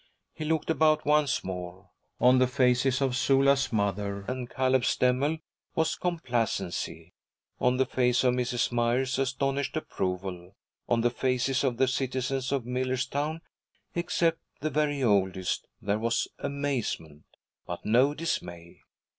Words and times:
He 0.33 0.45
looked 0.45 0.71
about 0.71 1.05
once 1.05 1.43
more. 1.43 1.91
On 2.19 2.39
the 2.39 2.47
faces 2.47 3.01
of 3.03 3.15
Sula's 3.15 3.71
mother 3.71 4.21
and 4.27 4.49
Caleb 4.49 4.81
Stemmel 4.83 5.37
was 5.75 5.95
complacency, 5.95 7.13
on 7.59 7.77
the 7.77 7.85
face 7.85 8.23
of 8.23 8.33
Mrs. 8.33 8.71
Myers 8.71 9.19
astonished 9.19 9.77
approval, 9.77 10.55
on 10.89 11.01
the 11.01 11.11
faces 11.11 11.63
of 11.63 11.77
the 11.77 11.87
citizens 11.87 12.51
of 12.51 12.65
Millerstown 12.65 13.41
except 13.93 14.39
the 14.59 14.71
very 14.71 15.03
oldest 15.03 15.67
there 15.79 15.99
was 15.99 16.27
amazement, 16.39 17.25
but 17.67 17.85
no 17.85 18.15
dismay. 18.15 18.79